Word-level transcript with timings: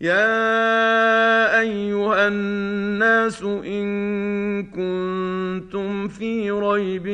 يا 0.00 1.60
أيها 1.60 2.28
الناس 2.28 3.42
إن 3.42 3.88
كنتم 4.64 6.08
في 6.08 6.50
ريب 6.50 7.06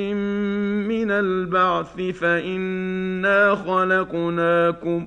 من 0.89 1.11
البعث 1.11 2.01
فإنا 2.01 3.55
خلقناكم 3.55 5.07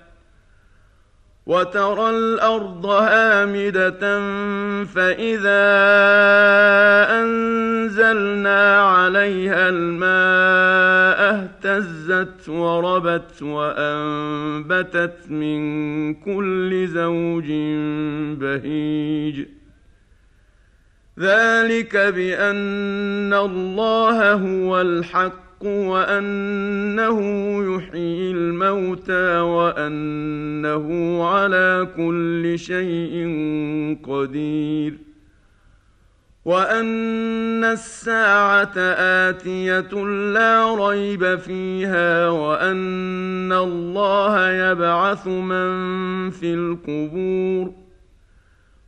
وترى 1.45 2.09
الأرض 2.09 2.85
هامدة 2.85 4.19
فإذا 4.85 5.63
أنزلنا 7.21 8.81
عليها 8.81 9.69
الماء 9.69 11.19
اهتزت 11.33 12.49
وربت 12.49 13.41
وأنبتت 13.41 15.31
من 15.31 16.13
كل 16.13 16.87
زوج 16.87 17.51
بهيج. 18.39 19.45
ذلك 21.19 21.97
بأن 21.97 23.33
الله 23.33 24.33
هو 24.33 24.81
الحق 24.81 25.50
الحق 25.61 25.67
وأنه 25.67 27.19
يحيي 27.75 28.31
الموتى 28.31 29.39
وأنه 29.39 30.87
على 31.23 31.87
كل 31.97 32.59
شيء 32.59 33.27
قدير. 34.03 34.97
وأن 36.45 37.63
الساعة 37.63 38.77
آتية 39.29 40.05
لا 40.33 40.75
ريب 40.75 41.35
فيها 41.39 42.29
وأن 42.29 43.53
الله 43.53 44.51
يبعث 44.51 45.27
من 45.27 46.29
في 46.29 46.53
القبور. 46.53 47.80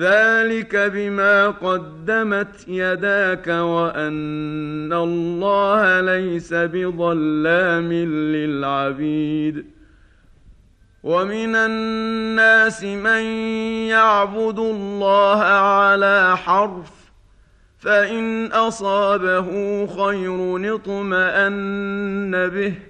ذلك 0.00 0.76
بما 0.76 1.46
قدمت 1.46 2.68
يداك 2.68 3.46
وأن 3.48 4.92
الله 4.92 6.00
ليس 6.00 6.54
بظلام 6.54 7.92
للعبيد. 8.32 9.64
ومن 11.02 11.54
الناس 11.56 12.84
من 12.84 13.22
يعبد 13.88 14.58
الله 14.58 15.42
على 15.42 16.36
حرف 16.36 16.90
فإن 17.78 18.46
أصابه 18.46 19.46
خير 19.86 20.74
اطمأن 20.74 22.48
به. 22.48 22.89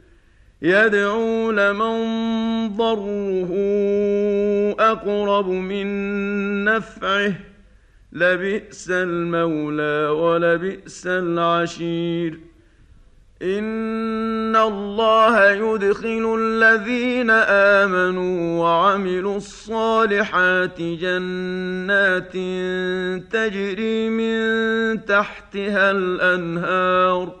يدعو 0.61 1.51
لمن 1.51 1.97
ضره 2.77 3.51
أقرب 4.79 5.47
من 5.47 5.85
نفعه. 6.63 7.33
لبئس 8.13 8.87
المولى 8.91 10.09
ولبئس 10.09 11.07
العشير. 11.07 12.39
إن 13.41 14.55
الله 14.55 15.51
يدخل 15.51 16.37
الذين 16.39 17.29
آمنوا 17.29 18.63
وعملوا 18.63 19.37
الصالحات 19.37 20.81
جنات 20.81 22.31
تجري 23.33 24.09
من 24.09 25.05
تحتها 25.05 25.91
الأنهار. 25.91 27.40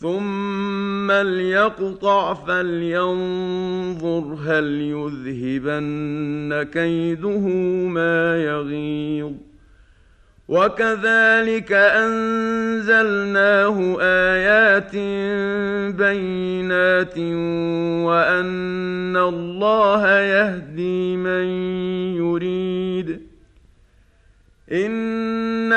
ثم 0.00 1.12
ليقطع 1.12 2.34
فلينظر 2.34 4.38
هل 4.46 4.80
يذهبن 4.80 6.62
كيده 6.72 7.38
ما 7.88 8.44
يغيظ 8.44 9.32
وكذلك 10.48 11.72
انزلناه 11.72 12.96
ايات 14.00 14.96
بينات 15.96 17.18
وان 18.08 19.16
الله 19.16 20.20
يهدي 20.20 21.16
من 21.16 21.44
يريد 22.16 23.20
ان 24.72 25.27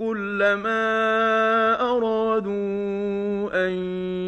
كلما 0.00 0.80
أرادوا 1.80 3.66
أن 3.66 3.72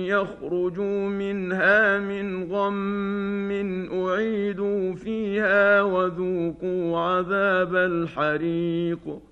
يخرجوا 0.04 1.08
منها 1.08 1.98
من 1.98 2.52
غم 2.52 3.50
أعيدوا 3.92 4.94
فيها 4.94 5.82
وذوقوا 5.82 6.98
عذاب 6.98 7.76
الحريق. 7.76 9.31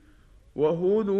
وهدوا 0.55 1.15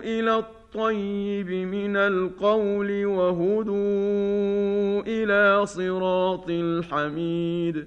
إلى 0.00 0.36
الطيب 0.36 1.50
من 1.50 1.96
القول 1.96 3.06
وهدوا 3.06 5.02
إلى 5.06 5.66
صراط 5.66 6.48
الحميد. 6.48 7.86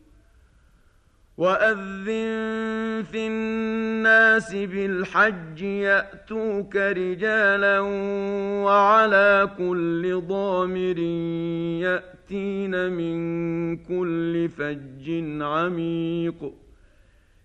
وأذن 1.41 3.03
في 3.11 3.27
الناس 3.27 4.55
بالحج 4.55 5.61
يأتوك 5.61 6.75
رجالا 6.75 7.79
وعلى 8.65 9.49
كل 9.57 10.21
ضامر 10.27 10.99
يأتين 11.81 12.91
من 12.91 13.17
كل 13.77 14.49
فج 14.49 15.07
عميق. 15.41 16.53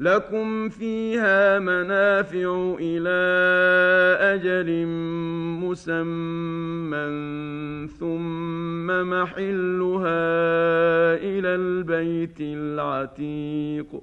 لكم 0.00 0.68
فيها 0.68 1.58
منافع 1.58 2.76
إلى 2.80 3.20
أجل 4.34 4.86
مسمى 5.62 7.06
ثم 7.88 8.86
محلها 8.86 10.22
إلى 11.14 11.48
البيت 11.48 12.40
العتيق 12.40 14.02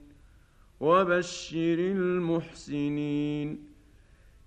وبشر 0.81 1.75
المحسنين. 1.79 3.71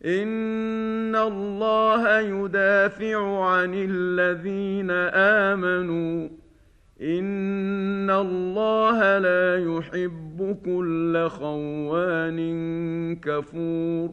إن 0.05 1.17
الله 1.17 2.21
يدافع 2.21 3.45
عن 3.45 3.75
الذين 3.75 4.91
آمنوا. 5.15 6.29
إن 7.03 8.11
الله 8.11 9.19
لا 9.19 9.77
يحب 9.77 10.59
كل 10.65 11.29
خوان 11.29 12.39
كفور. 13.17 14.11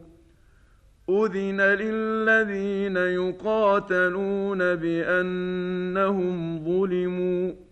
أذن 1.10 1.60
للذين 1.60 2.96
يقاتلون 2.96 4.58
بأنهم 4.58 6.64
ظلموا. 6.64 7.71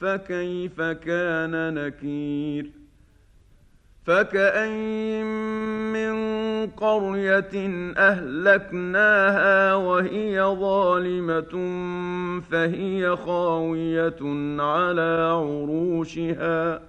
فكيف 0.00 0.80
كان 0.80 1.74
نكير؟ 1.74 2.70
فكأين 4.04 5.26
من 5.92 6.16
قرية 6.66 7.68
أهلكناها 7.96 9.74
وهي 9.74 10.42
ظالمة 10.42 11.54
فهي 12.50 13.16
خاوية 13.16 14.16
على 14.62 15.32
عروشها. 15.32 16.82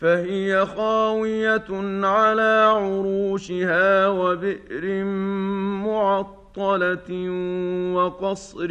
فهي 0.00 0.66
خاوية 0.66 2.06
على 2.06 2.72
عروشها 2.76 4.08
وبئر 4.08 5.04
معطلة 5.84 7.30
وقصر 7.94 8.68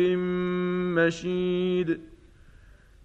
مشيد. 0.96 2.15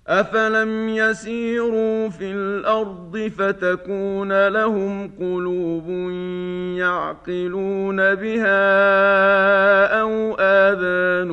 افلم 0.07 0.89
يسيروا 0.89 2.09
في 2.09 2.33
الأرض 2.33 3.31
فتكون 3.39 4.49
لهم 4.49 5.11
قلوب 5.21 5.89
يعقلون 6.79 8.15
بها 8.15 8.61
أو 10.01 10.37
اذان 10.39 11.31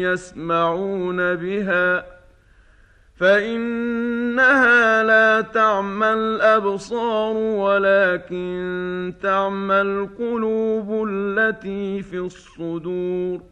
يسمعون 0.00 1.34
بها 1.34 2.04
فانها 3.16 5.02
لا 5.02 5.40
تعمى 5.40 6.12
الابصار 6.12 7.36
ولكن 7.36 9.14
تعمى 9.22 9.80
القلوب 9.80 11.08
التي 11.08 12.02
في 12.02 12.18
الصدور 12.18 13.51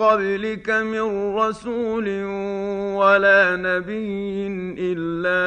قبلك 0.00 0.70
من 0.70 1.36
رسول 1.36 2.08
ولا 2.94 3.56
نبي 3.56 4.46
إلا 4.78 5.44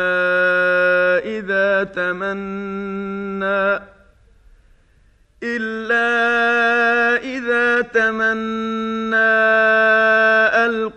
إذا 1.25 1.83
تمنى 1.83 3.81
إلا 5.43 6.09
إذا 7.23 7.81
تمنى 7.81 9.13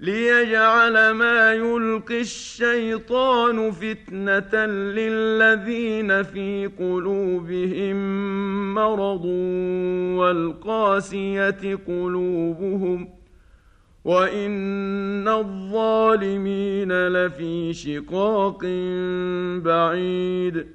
ليجعل 0.00 1.10
ما 1.10 1.52
يلقي 1.52 2.20
الشيطان 2.20 3.70
فتنه 3.70 4.66
للذين 4.66 6.22
في 6.22 6.70
قلوبهم 6.78 7.96
مرض 8.74 9.24
والقاسيه 10.18 11.78
قلوبهم 11.86 13.08
وان 14.04 15.28
الظالمين 15.28 16.92
لفي 17.08 17.72
شقاق 17.72 18.60
بعيد 19.64 20.66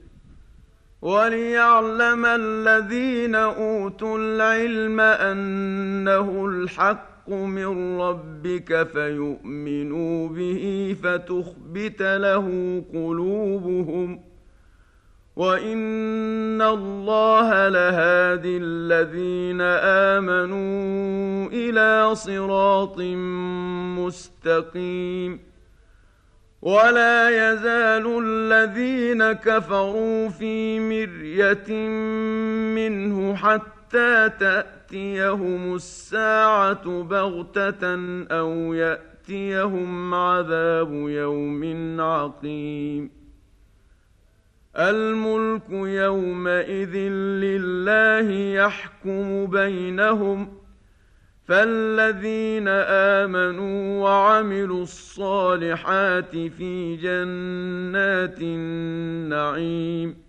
وليعلم 1.01 2.25
الذين 2.25 3.35
اوتوا 3.35 4.17
العلم 4.17 4.99
انه 4.99 6.45
الحق 6.45 7.18
من 7.31 8.01
ربك 8.01 8.87
فيؤمنوا 8.93 10.29
به 10.29 10.95
فتخبت 11.03 12.01
له 12.01 12.47
قلوبهم 12.93 14.21
وإن 15.35 16.61
الله 16.61 17.69
لهادي 17.69 18.57
الذين 18.57 19.61
آمنوا 20.17 21.49
إلى 21.49 22.15
صراط 22.15 22.99
مستقيم 23.99 25.39
ولا 26.61 27.29
يزال 27.29 28.23
الذين 28.25 29.31
كفروا 29.31 30.29
في 30.29 30.79
مرية 30.79 31.87
منه 32.75 33.35
حتى 33.35 33.78
تاتي 33.91 34.79
تأتيهم 34.89 35.75
الساعة 35.75 37.03
بغتة 37.03 37.85
أو 38.31 38.73
يأتيهم 38.73 40.13
عذاب 40.13 40.93
يوم 40.93 42.01
عقيم. 42.01 43.11
الملك 44.77 45.69
يومئذ 45.69 46.95
لله 47.45 48.31
يحكم 48.31 49.45
بينهم 49.45 50.53
فالذين 51.47 52.67
آمنوا 52.67 54.03
وعملوا 54.03 54.83
الصالحات 54.83 56.31
في 56.31 56.95
جنات 56.95 58.41
النعيم. 58.41 60.28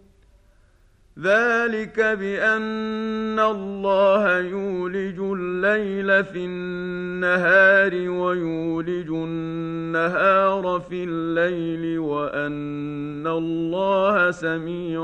ذلك 1.21 1.99
بأن 1.99 3.39
الله 3.39 4.39
يولج 4.39 5.19
الليل 5.19 6.23
في 6.23 6.45
النهار 6.45 8.09
ويولج 8.09 9.09
النهار 9.09 10.79
في 10.89 11.03
الليل 11.03 11.99
وأن 11.99 13.27
الله 13.27 14.31
سميع 14.31 15.01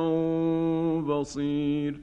بصير. 1.08 2.00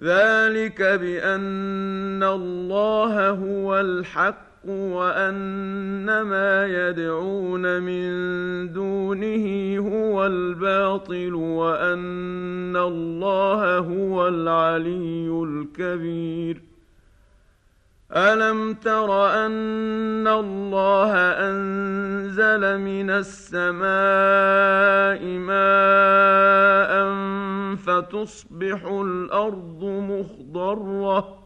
ذلك 0.00 0.82
بأن 0.82 2.22
الله 2.22 3.30
هو 3.30 3.80
الحق 3.80 4.55
وأن 4.68 6.20
ما 6.22 6.66
يدعون 6.66 7.82
من 7.82 8.08
دونه 8.72 9.76
هو 9.78 10.26
الباطل 10.26 11.34
وأن 11.34 12.76
الله 12.76 13.78
هو 13.78 14.28
العلي 14.28 15.28
الكبير. 15.28 16.62
ألم 18.12 18.74
تر 18.74 19.26
أن 19.46 20.28
الله 20.28 21.12
أنزل 21.16 22.78
من 22.80 23.10
السماء 23.10 23.86
ماء 25.38 27.06
فتصبح 27.76 28.84
الأرض 28.84 29.84
مخضرة 29.84 31.45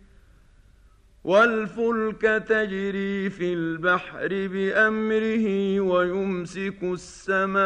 والفلك 1.23 2.21
تجري 2.47 3.29
في 3.29 3.53
البحر 3.53 4.27
بأمره 4.27 5.79
ويمسك 5.79 6.83
السماء 6.83 7.61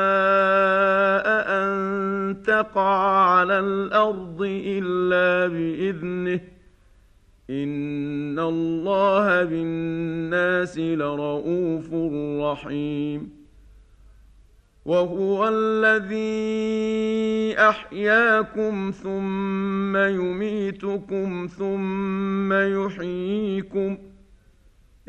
أن 1.47 2.41
تقع 2.45 3.29
على 3.29 3.59
الأرض 3.59 4.41
إلا 4.65 5.47
بإذنه. 5.47 6.39
إن 7.49 8.39
الله 8.39 9.43
بالناس 9.43 10.79
لرءوف 10.79 11.93
رحيم. 12.41 13.44
وهو 14.85 15.47
الذي 15.53 16.25
أحياكم 17.59 18.91
ثم 19.03 19.97
يميتكم 19.97 21.47
ثم 21.57 22.53
يحييكم 22.53 23.97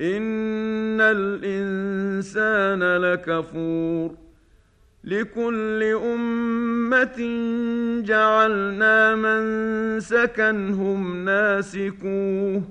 إن 0.01 1.01
الإنسان 1.01 2.97
لكفور 2.97 4.15
لكل 5.05 5.83
أمة 5.83 7.17
جعلنا 8.05 9.15
من 9.15 10.01
سكنهم 10.01 11.25
ناسكوه 11.25 12.63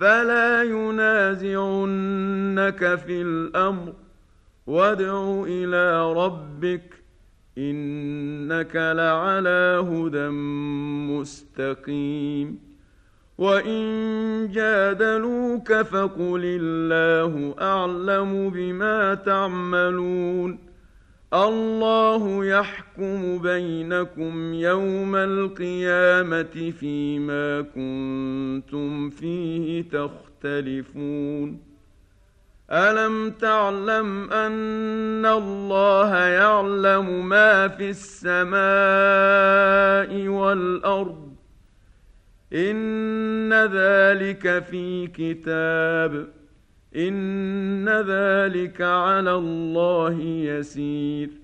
فلا 0.00 0.62
ينازعنك 0.62 2.14
في 2.94 3.22
الأمر 3.22 4.03
وادع 4.66 5.44
إلى 5.46 6.12
ربك 6.12 6.94
إنك 7.58 8.76
لعلى 8.76 9.86
هدى 9.90 10.28
مستقيم. 11.12 12.58
وإن 13.38 14.48
جادلوك 14.52 15.72
فقل 15.72 16.42
الله 16.44 17.54
أعلم 17.60 18.50
بما 18.50 19.14
تعملون. 19.14 20.58
الله 21.34 22.44
يحكم 22.44 23.38
بينكم 23.38 24.54
يوم 24.54 25.16
القيامة 25.16 26.72
فيما 26.80 27.60
كنتم 27.60 29.10
فيه 29.10 29.82
تختلفون. 29.82 31.73
الم 32.70 33.30
تعلم 33.30 34.32
ان 34.32 35.26
الله 35.26 36.16
يعلم 36.16 37.28
ما 37.28 37.68
في 37.68 37.90
السماء 37.90 38.58
والارض؟ 40.28 41.34
ان 42.52 43.52
ذلك 43.52 44.64
في 44.64 45.06
كتاب 45.06 46.28
ان 46.96 47.88
ذلك 47.88 48.80
على 48.80 49.34
الله 49.34 50.20
يسير 50.22 51.43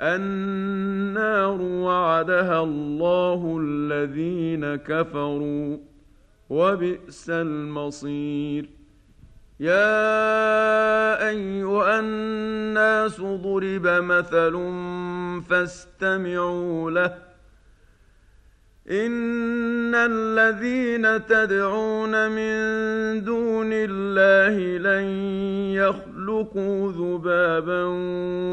النار 0.00 1.62
وعدها 1.62 2.62
الله 2.62 3.58
الذين 3.62 4.76
كفروا 4.76 5.78
وبئس 6.50 7.30
المصير. 7.30 8.68
يا 9.60 11.28
أيها 11.28 12.00
الناس 12.00 13.20
ضرب 13.20 13.86
مثل 13.86 14.52
فاستمعوا 15.48 16.90
له. 16.90 17.26
إن 18.90 19.94
الذين 19.94 21.26
تدعون 21.26 22.30
من 22.30 22.56
دون 23.24 23.70
الله 23.72 24.78
لن 24.78 25.04
يخلقوا 25.74 26.15
ذبابا 26.90 27.84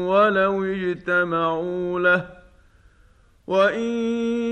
ولو 0.08 0.64
اجتمعوا 0.64 2.00
له 2.00 2.28
وان 3.46 3.80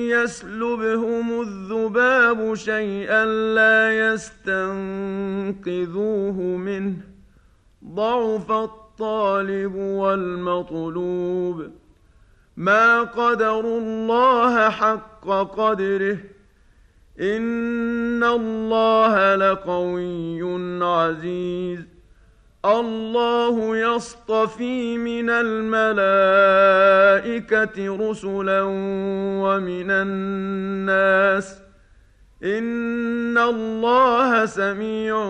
يسلبهم 0.09 1.41
الذباب 1.41 2.55
شيئا 2.55 3.25
لا 3.55 4.13
يستنقذوه 4.13 4.87
منه 6.41 6.97
ضعف 7.85 8.53
الطالب 8.53 9.75
والمطلوب 9.75 11.71
ما 12.57 13.03
قدروا 13.03 13.81
الله 13.81 14.71
حق 14.71 15.29
قدره 15.29 16.19
ان 17.21 18.25
الله 18.25 19.35
لقوي 19.37 20.43
عزيز 20.85 21.92
الله 22.65 23.77
يصطفي 23.77 24.99
من 24.99 25.31
الملائكة 25.31 25.77
رسلا 28.11 28.63
ومن 29.43 29.91
الناس. 29.91 31.59
إن 32.45 33.39
الله 33.39 34.47
سميع 34.47 35.27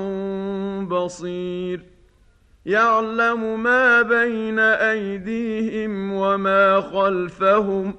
بصير. 0.88 1.80
يعلم 2.66 3.62
ما 3.62 4.02
بين 4.02 4.58
أيديهم 4.58 6.12
وما 6.12 6.80
خلفهم 6.80 7.94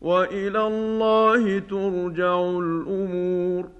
وإلى 0.00 0.66
الله 0.66 1.58
ترجع 1.58 2.40
الأمور. 2.40 3.79